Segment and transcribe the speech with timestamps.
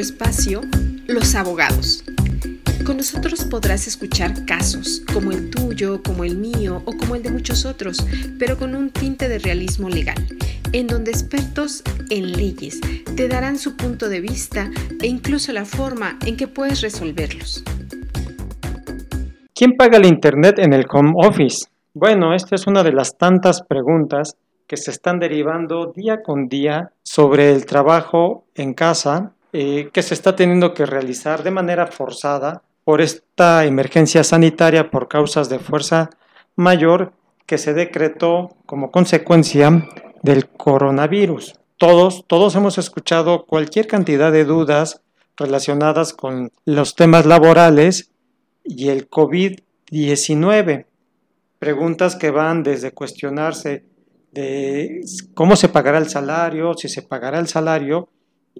[0.00, 0.60] espacio
[1.06, 2.04] Los Abogados.
[2.84, 7.30] Con nosotros podrás escuchar casos como el tuyo, como el mío o como el de
[7.30, 7.98] muchos otros,
[8.38, 10.16] pero con un tinte de realismo legal,
[10.72, 12.80] en donde expertos en leyes
[13.16, 14.70] te darán su punto de vista
[15.02, 17.64] e incluso la forma en que puedes resolverlos.
[19.54, 21.66] ¿Quién paga el Internet en el home office?
[21.92, 24.36] Bueno, esta es una de las tantas preguntas
[24.68, 30.14] que se están derivando día con día sobre el trabajo en casa eh, que se
[30.14, 36.10] está teniendo que realizar de manera forzada por esta emergencia sanitaria por causas de fuerza
[36.56, 37.12] mayor
[37.46, 39.88] que se decretó como consecuencia
[40.22, 41.54] del coronavirus.
[41.78, 45.00] Todos, todos hemos escuchado cualquier cantidad de dudas
[45.36, 48.10] relacionadas con los temas laborales
[48.64, 50.86] y el COVID-19.
[51.58, 53.84] Preguntas que van desde cuestionarse
[54.32, 55.00] de
[55.34, 58.08] cómo se pagará el salario, si se pagará el salario,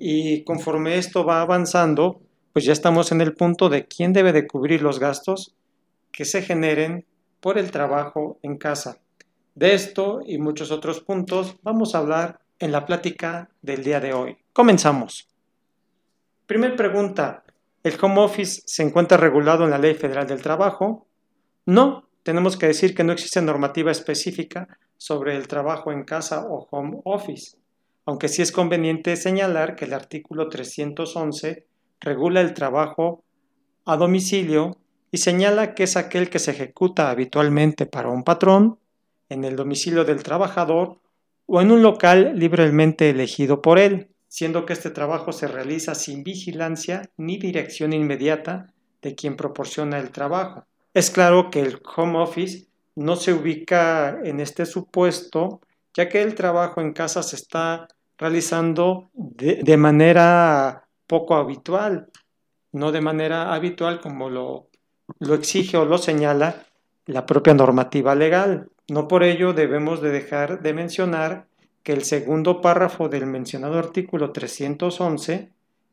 [0.00, 2.20] y conforme esto va avanzando,
[2.52, 5.54] pues ya estamos en el punto de quién debe de cubrir los gastos
[6.12, 7.06] que se generen
[7.40, 8.98] por el trabajo en casa.
[9.54, 14.12] De esto y muchos otros puntos vamos a hablar en la plática del día de
[14.12, 14.38] hoy.
[14.52, 15.28] Comenzamos.
[16.46, 17.44] Primer pregunta,
[17.82, 21.06] ¿el home office se encuentra regulado en la Ley Federal del Trabajo?
[21.66, 26.66] No, tenemos que decir que no existe normativa específica sobre el trabajo en casa o
[26.70, 27.57] home office,
[28.08, 31.66] aunque sí es conveniente señalar que el artículo 311
[32.00, 33.22] regula el trabajo
[33.84, 34.78] a domicilio
[35.10, 38.78] y señala que es aquel que se ejecuta habitualmente para un patrón,
[39.28, 41.02] en el domicilio del trabajador
[41.44, 46.24] o en un local libremente elegido por él, siendo que este trabajo se realiza sin
[46.24, 50.64] vigilancia ni dirección inmediata de quien proporciona el trabajo.
[50.94, 55.60] Es claro que el home office no se ubica en este supuesto,
[55.92, 57.86] ya que el trabajo en casa se está
[58.18, 62.10] realizando de, de manera poco habitual,
[62.72, 64.68] no de manera habitual como lo,
[65.18, 66.66] lo exige o lo señala
[67.06, 68.68] la propia normativa legal.
[68.88, 71.46] No por ello debemos de dejar de mencionar
[71.82, 75.50] que el segundo párrafo del mencionado artículo 311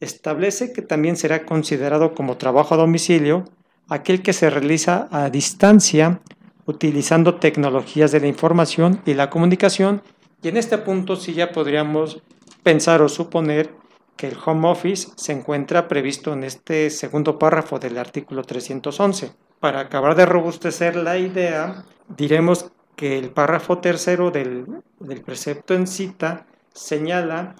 [0.00, 3.44] establece que también será considerado como trabajo a domicilio
[3.88, 6.20] aquel que se realiza a distancia
[6.66, 10.02] utilizando tecnologías de la información y la comunicación
[10.42, 12.22] y en este punto sí ya podríamos
[12.62, 13.70] pensar o suponer
[14.16, 19.32] que el home office se encuentra previsto en este segundo párrafo del artículo 311.
[19.60, 24.66] Para acabar de robustecer la idea, diremos que el párrafo tercero del,
[24.98, 27.54] del precepto en cita señala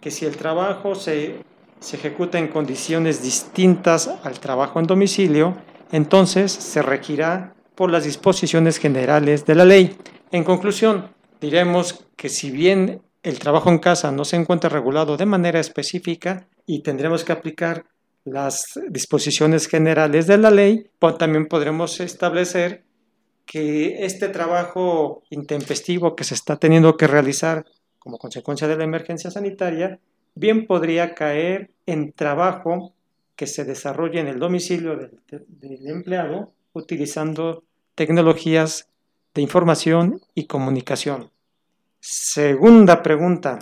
[0.00, 1.44] que si el trabajo se,
[1.78, 5.56] se ejecuta en condiciones distintas al trabajo en domicilio,
[5.92, 9.96] entonces se regirá por las disposiciones generales de la ley.
[10.32, 11.08] En conclusión,
[11.40, 16.48] diremos que si bien el trabajo en casa no se encuentra regulado de manera específica
[16.66, 17.84] y tendremos que aplicar
[18.24, 22.84] las disposiciones generales de la ley, pues también podremos establecer
[23.46, 27.64] que este trabajo intempestivo que se está teniendo que realizar
[27.98, 30.00] como consecuencia de la emergencia sanitaria,
[30.34, 32.94] bien podría caer en trabajo
[33.36, 37.64] que se desarrolle en el domicilio del, del empleado utilizando
[37.94, 38.89] tecnologías
[39.34, 41.30] de información y comunicación.
[42.00, 43.58] Segunda pregunta.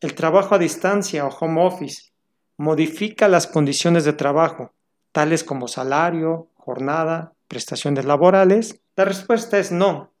[0.00, 2.12] ¿El trabajo a distancia o home office
[2.56, 4.72] modifica las condiciones de trabajo,
[5.12, 8.80] tales como salario, jornada, prestaciones laborales?
[8.96, 10.12] La respuesta es no,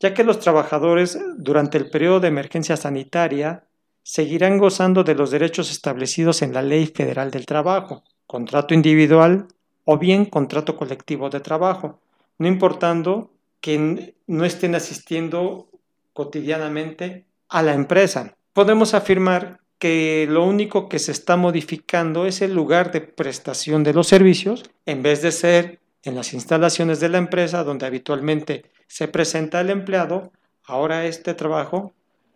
[0.00, 3.64] ya que los trabajadores durante el periodo de emergencia sanitaria
[4.02, 9.48] seguirán gozando de los derechos establecidos en la Ley Federal del Trabajo, contrato individual
[9.84, 12.00] o bien contrato colectivo de trabajo,
[12.38, 13.30] no importando
[13.60, 15.68] que no estén asistiendo
[16.12, 18.36] cotidianamente a la empresa.
[18.52, 23.94] Podemos afirmar que lo único que se está modificando es el lugar de prestación de
[23.94, 29.08] los servicios, en vez de ser en las instalaciones de la empresa donde habitualmente se
[29.08, 30.32] presenta el empleado,
[30.64, 31.92] ahora este trabajo,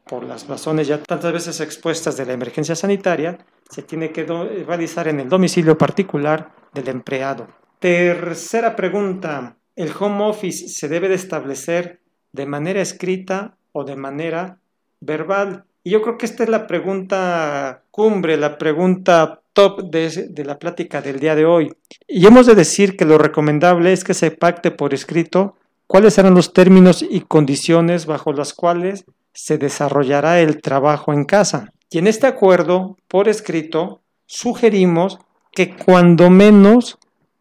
[0.06, 3.38] por las razones ya tantas veces expuestas de la emergencia sanitaria,
[3.70, 7.49] se tiene que realizar en el domicilio particular del empleado.
[7.79, 12.00] Tercera pregunta, ¿el home office se debe de establecer
[12.32, 14.58] de manera escrita o de manera
[15.00, 15.64] verbal.
[15.84, 20.58] Y yo creo que esta es la pregunta cumbre, la pregunta top de, de, la
[20.58, 21.72] plática del día de hoy.
[22.08, 26.34] Y hemos de decir que lo recomendable es que se pacte por escrito cuáles serán
[26.34, 29.04] los términos y condiciones bajo las cuales
[29.34, 31.72] se desarrollará el trabajo en casa.
[31.90, 35.19] Y en este acuerdo, por escrito, sugerimos
[35.52, 36.98] que cuando menos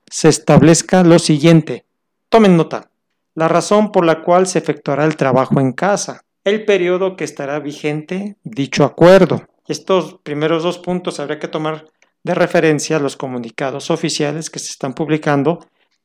[0.09, 1.85] se establezca lo siguiente.
[2.31, 2.89] Tomen nota
[3.35, 7.59] la razón por la cual se efectuará el trabajo en casa, el periodo que estará
[7.59, 9.45] vigente dicho acuerdo.
[9.67, 11.87] Estos primeros dos puntos habría que tomar
[12.23, 15.59] de referencia los comunicados oficiales que se están publicando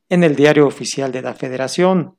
[0.09, 2.17] en el diario oficial de la Federación,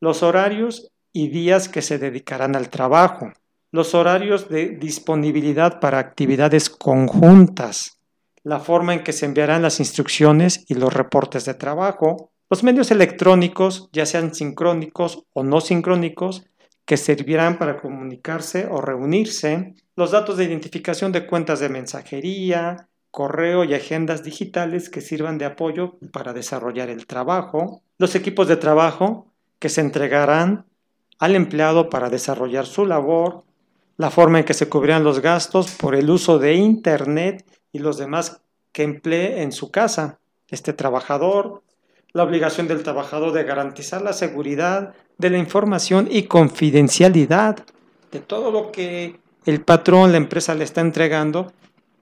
[0.00, 3.32] los horarios y días que se dedicarán al trabajo,
[3.72, 7.98] los horarios de disponibilidad para actividades conjuntas,
[8.42, 12.90] la forma en que se enviarán las instrucciones y los reportes de trabajo, los medios
[12.90, 16.44] electrónicos, ya sean sincrónicos o no sincrónicos,
[16.84, 23.64] que servirán para comunicarse o reunirse, los datos de identificación de cuentas de mensajería, correo
[23.64, 29.26] y agendas digitales que sirvan de apoyo para desarrollar el trabajo, los equipos de trabajo
[29.58, 30.66] que se entregarán
[31.18, 33.44] al empleado para desarrollar su labor,
[33.96, 37.96] la forma en que se cubrirán los gastos por el uso de Internet y los
[37.96, 38.42] demás
[38.72, 41.62] que emplee en su casa este trabajador,
[42.16, 47.58] la obligación del trabajador de garantizar la seguridad de la información y confidencialidad
[48.10, 51.52] de todo lo que el patrón, la empresa le está entregando,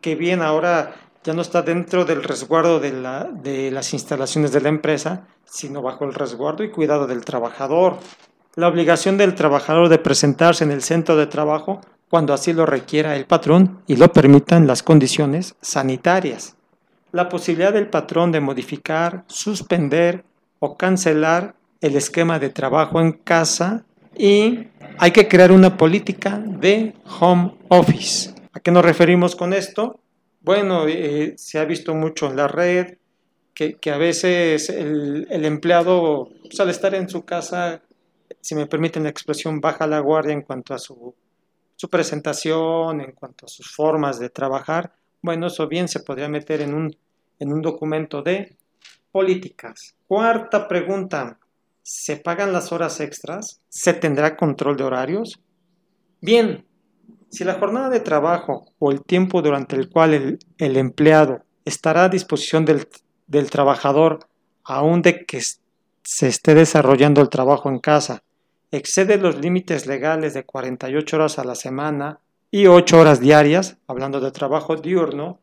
[0.00, 0.94] que bien ahora
[1.24, 5.82] ya no está dentro del resguardo de, la, de las instalaciones de la empresa, sino
[5.82, 7.96] bajo el resguardo y cuidado del trabajador.
[8.54, 13.16] La obligación del trabajador de presentarse en el centro de trabajo cuando así lo requiera
[13.16, 16.54] el patrón y lo permitan las condiciones sanitarias
[17.14, 20.24] la posibilidad del patrón de modificar, suspender
[20.58, 23.84] o cancelar el esquema de trabajo en casa
[24.18, 24.66] y
[24.98, 28.34] hay que crear una política de home office.
[28.52, 30.00] ¿A qué nos referimos con esto?
[30.40, 32.98] Bueno, eh, se ha visto mucho en la red
[33.54, 37.80] que, a veces el, empleado, pues, al estar en su casa,
[38.40, 41.14] si me permiten la expresión, baja la guardia en cuanto a su,
[41.76, 44.92] su presentación, en cuanto a sus formas de trabajar.
[45.22, 47.03] Bueno, eso bien se podría meter en un
[47.38, 48.56] en un documento de
[49.12, 49.94] políticas.
[50.06, 51.38] Cuarta pregunta,
[51.82, 53.60] ¿se pagan las horas extras?
[53.68, 55.40] ¿Se tendrá control de horarios?
[56.20, 56.64] Bien,
[57.34, 62.08] si la jornada de trabajo o el tiempo durante el cual el, empleado estará a
[62.08, 64.20] disposición del, trabajador,
[64.62, 65.40] aún de que
[66.02, 68.22] se esté desarrollando el trabajo en casa,
[68.70, 72.20] excede los límites legales de 48 horas a la semana
[72.50, 75.40] y 8 horas diarias, hablando de trabajo diurno,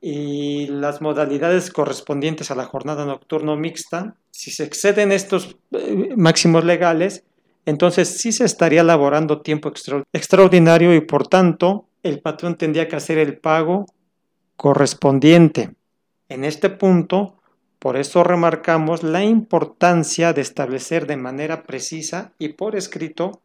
[0.00, 6.64] y las modalidades correspondientes a la jornada nocturno mixta, si se exceden estos eh, máximos
[6.64, 7.24] legales,
[7.66, 9.72] entonces sí se estaría laborando tiempo
[10.12, 13.86] extraordinario y por tanto el patrón tendría que hacer el pago
[14.56, 15.74] correspondiente.
[16.28, 17.38] En este punto,
[17.78, 23.40] por eso remarcamos la importancia de establecer de manera precisa y por escrito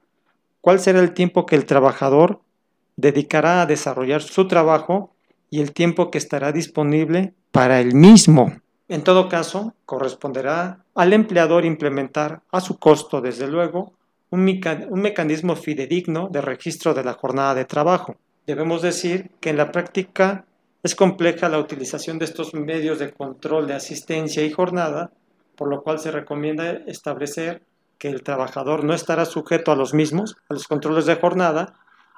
[0.62, 2.42] cuál será el tiempo que el trabajador
[2.96, 5.14] dedicará a desarrollar su trabajo
[5.54, 8.54] y el tiempo que estará disponible para el mismo.
[8.88, 13.94] En todo caso, corresponderá al empleador implementar a su costo, desde luego,
[14.32, 18.16] un, mecanismo fidedigno de registro de la jornada de trabajo.
[18.48, 20.46] Debemos decir que en la práctica
[20.82, 25.12] es compleja la utilización de estos medios de control de asistencia y jornada,
[25.56, 27.62] por lo cual se recomienda establecer
[28.00, 31.76] que el trabajador no estará sujeto a los mismos, a los controles de jornada,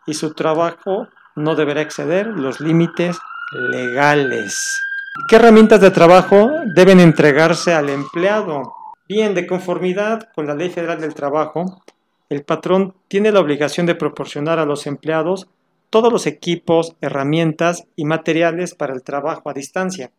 [0.07, 3.17] y su trabajo no deberá exceder los límites
[3.51, 4.81] legales.
[5.29, 8.73] ¿Qué herramientas de trabajo deben entregarse al empleado?
[9.07, 11.81] Bien, de conformidad con la Ley Federal del Trabajo,
[12.29, 15.47] el patrón tiene la obligación de proporcionar a los empleados
[15.89, 20.11] todos los equipos, herramientas y materiales para el trabajo a distancia,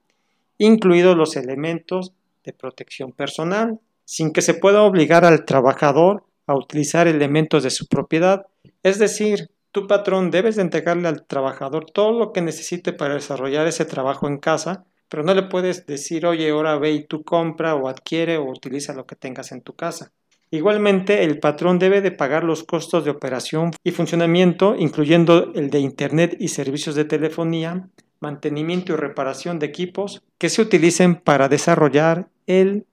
[0.58, 2.12] incluidos los elementos
[2.44, 7.86] de protección personal, sin que se pueda obligar al trabajador a utilizar elementos de su
[7.88, 8.46] propiedad,
[8.82, 13.66] es decir, tu patrón debes de entregarle al trabajador todo lo que necesite para desarrollar
[13.66, 17.74] ese trabajo en casa, pero no le puedes decir, oye, ahora ve y tú compra
[17.74, 20.12] o adquiere o utiliza lo que tengas en tu casa.
[20.50, 25.80] Igualmente, el patrón debe de pagar los costos de operación y funcionamiento, incluyendo el de
[25.80, 32.30] Internet y servicios de telefonía, mantenimiento y reparación de equipos que se utilicen para desarrollar
[32.46, 32.86] el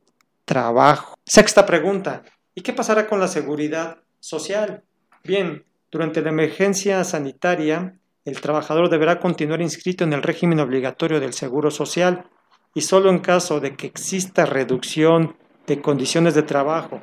[0.44, 1.16] trabajo.
[1.25, 2.24] Sexta pregunta,
[2.54, 4.84] ¿y qué pasará con la seguridad social?
[5.24, 5.63] Bien,
[5.94, 11.70] durante la emergencia sanitaria, el trabajador deberá continuar inscrito en el régimen obligatorio del Seguro
[11.70, 12.26] Social
[12.74, 17.00] y solo en caso de que exista reducción de condiciones de trabajo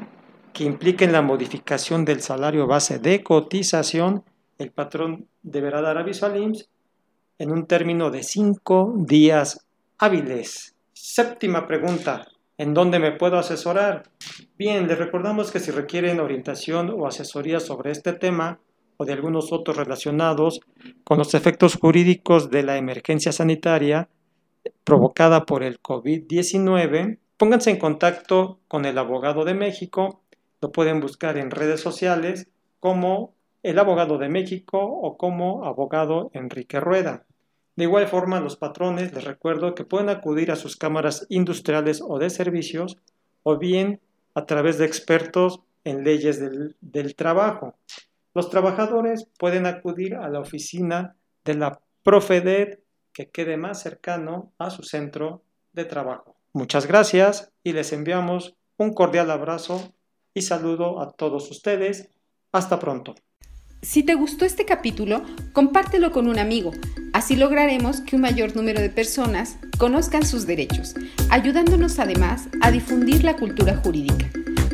[0.52, 4.24] que impliquen la modificación del salario base de cotización,
[4.58, 6.68] el patrón deberá dar aviso al IMSS
[7.38, 9.64] en un término de cinco días
[9.98, 10.74] hábiles.
[10.92, 12.26] Séptima pregunta.
[12.58, 14.02] ¿En dónde me puedo asesorar?
[14.58, 18.58] Bien, les recordamos que si requieren orientación o asesoría sobre este tema,
[19.00, 20.60] o de algunos otros relacionados
[21.04, 24.10] con los efectos jurídicos de la emergencia sanitaria
[24.84, 30.20] provocada por el COVID-19, pónganse en contacto con el abogado de México,
[30.60, 36.78] lo pueden buscar en redes sociales como el abogado de México o como abogado Enrique
[36.78, 37.24] Rueda.
[37.76, 42.18] De igual forma, los patrones les recuerdo que pueden acudir a sus cámaras industriales o
[42.18, 42.98] de servicios
[43.44, 43.98] o bien
[44.34, 47.76] a través de expertos en leyes del, del trabajo.
[48.34, 52.82] Los trabajadores pueden acudir a la oficina de la Profedet
[53.12, 56.36] que quede más cercano a su centro de trabajo.
[56.52, 59.92] Muchas gracias y les enviamos un cordial abrazo
[60.32, 62.08] y saludo a todos ustedes.
[62.52, 63.14] Hasta pronto.
[63.82, 65.22] Si te gustó este capítulo,
[65.52, 66.72] compártelo con un amigo.
[67.12, 70.94] Así lograremos que un mayor número de personas conozcan sus derechos,
[71.30, 74.30] ayudándonos además a difundir la cultura jurídica.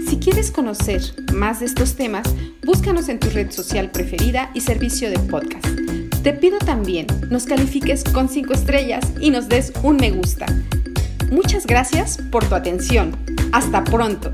[0.09, 1.03] Si quieres conocer
[1.35, 2.33] más de estos temas,
[2.65, 5.67] búscanos en tu red social preferida y servicio de podcast.
[6.23, 10.47] Te pido también nos califiques con 5 estrellas y nos des un me gusta.
[11.33, 13.17] Muchas gracias por tu atención.
[13.53, 14.31] Hasta pronto.